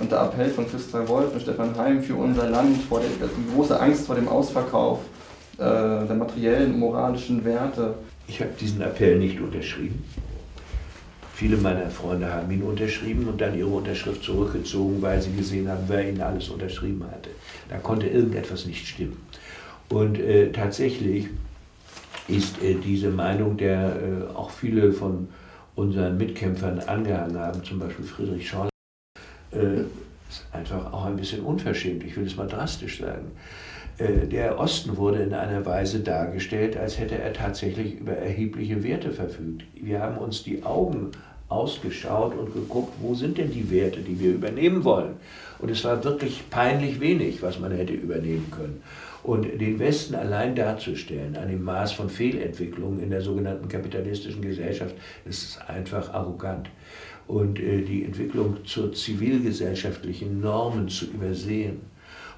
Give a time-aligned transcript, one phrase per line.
[0.00, 3.54] Und der Appell von Christa Wolf und Stefan Heim für unser Land, vor der, die
[3.54, 5.00] große Angst vor dem Ausverkauf
[5.58, 7.94] äh, der materiellen, moralischen Werte.
[8.26, 10.02] Ich habe diesen Appell nicht unterschrieben.
[11.34, 15.84] Viele meiner Freunde haben ihn unterschrieben und dann ihre Unterschrift zurückgezogen, weil sie gesehen haben,
[15.86, 17.30] wer ihn alles unterschrieben hatte.
[17.68, 19.16] Da konnte irgendetwas nicht stimmen.
[19.90, 21.28] Und äh, tatsächlich
[22.28, 25.28] ist äh, diese Meinung, der äh, auch viele von
[25.76, 28.68] unseren Mitkämpfern angehangen haben, zum Beispiel Friedrich Scholl,
[29.52, 29.82] äh,
[30.28, 33.32] ist einfach auch ein bisschen unverschämt, ich will es mal drastisch sagen.
[33.98, 39.10] Äh, der Osten wurde in einer Weise dargestellt, als hätte er tatsächlich über erhebliche Werte
[39.10, 39.64] verfügt.
[39.74, 41.10] Wir haben uns die Augen
[41.50, 45.16] ausgeschaut und geguckt, wo sind denn die Werte, die wir übernehmen wollen.
[45.58, 48.82] Und es war wirklich peinlich wenig, was man hätte übernehmen können.
[49.22, 54.94] Und den Westen allein darzustellen, an dem Maß von Fehlentwicklungen in der sogenannten kapitalistischen Gesellschaft,
[55.26, 56.70] ist einfach arrogant.
[57.26, 61.89] Und äh, die Entwicklung zur zivilgesellschaftlichen Normen zu übersehen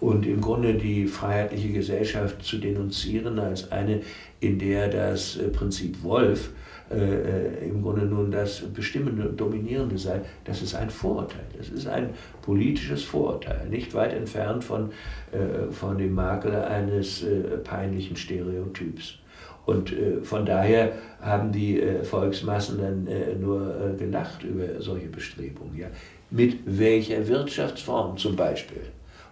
[0.00, 4.00] und im Grunde die freiheitliche Gesellschaft zu denunzieren als eine,
[4.40, 6.50] in der das äh, Prinzip Wolf
[6.88, 11.44] äh, äh, im Grunde nun das Bestimmende und Dominierende sei, das ist ein Vorurteil.
[11.58, 12.10] Das ist ein
[12.42, 14.90] politisches Vorurteil, nicht weit entfernt von,
[15.32, 19.18] äh, von dem Makel eines äh, peinlichen Stereotyps.
[19.64, 25.76] Und äh, von daher haben die Volksmassen dann nur gelacht über solche Bestrebungen.
[25.76, 25.88] Ja.
[26.30, 28.82] Mit welcher Wirtschaftsform zum Beispiel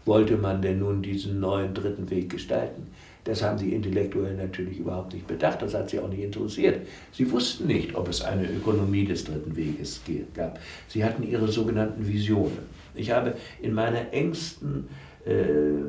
[0.04, 2.88] wollte man denn nun diesen neuen dritten Weg gestalten?
[3.24, 6.86] Das haben die Intellektuellen natürlich überhaupt nicht bedacht, das hat sie auch nicht interessiert.
[7.12, 10.02] Sie wussten nicht, ob es eine Ökonomie des dritten Weges
[10.34, 10.60] gab.
[10.88, 12.58] Sie hatten ihre sogenannten Visionen.
[12.94, 14.88] Ich habe in meiner engsten
[15.26, 15.42] äh,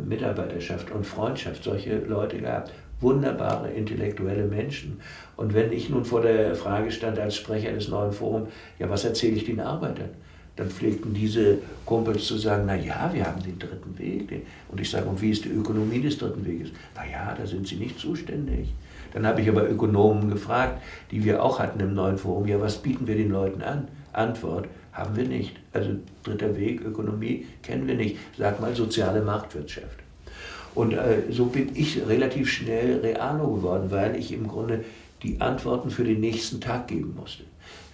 [0.08, 2.71] Mitarbeiterschaft und Freundschaft solche Leute gehabt,
[3.02, 5.02] wunderbare intellektuelle Menschen.
[5.36, 8.49] Und wenn ich nun vor der Frage stand als Sprecher des neuen Forums,
[8.80, 10.11] ja, was erzähle ich den Arbeitern?
[10.56, 14.45] Dann pflegten diese Kumpels zu sagen, na ja, wir haben den dritten Weg.
[14.70, 16.70] Und ich sage, und wie ist die Ökonomie des dritten Weges?
[16.95, 18.73] Na ja, da sind sie nicht zuständig.
[19.14, 22.77] Dann habe ich aber Ökonomen gefragt, die wir auch hatten im neuen Forum, ja, was
[22.77, 23.88] bieten wir den Leuten an?
[24.14, 25.58] Antwort, haben wir nicht.
[25.73, 25.92] Also
[26.23, 28.17] dritter Weg, Ökonomie kennen wir nicht.
[28.38, 29.99] Sag mal soziale Marktwirtschaft.
[30.73, 34.83] Und äh, so bin ich relativ schnell Realo geworden, weil ich im Grunde
[35.23, 37.44] die Antworten für den nächsten Tag geben musste.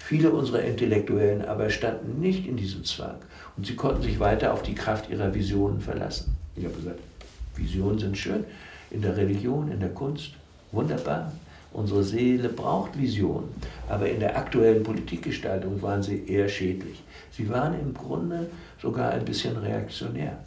[0.03, 3.15] Viele unserer Intellektuellen aber standen nicht in diesem Zwang
[3.55, 6.35] und sie konnten sich weiter auf die Kraft ihrer Visionen verlassen.
[6.55, 6.99] Ich habe gesagt,
[7.55, 8.43] Visionen sind schön,
[8.89, 10.31] in der Religion, in der Kunst,
[10.71, 11.31] wunderbar.
[11.71, 13.49] Unsere Seele braucht Visionen,
[13.87, 17.01] aber in der aktuellen Politikgestaltung waren sie eher schädlich.
[17.31, 18.49] Sie waren im Grunde
[18.81, 20.37] sogar ein bisschen reaktionär.